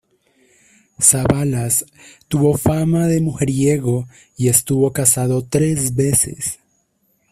[1.07, 1.77] Savalas
[2.27, 6.57] tuvo fama de mujeriego y estuvo casado tres veces.